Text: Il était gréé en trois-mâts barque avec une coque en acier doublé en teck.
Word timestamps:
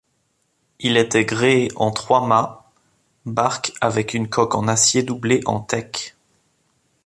Il 0.79 0.97
était 0.97 1.25
gréé 1.25 1.69
en 1.75 1.91
trois-mâts 1.91 2.65
barque 3.27 3.71
avec 3.81 4.15
une 4.15 4.29
coque 4.29 4.55
en 4.55 4.67
acier 4.67 5.03
doublé 5.03 5.41
en 5.45 5.59
teck. 5.59 6.15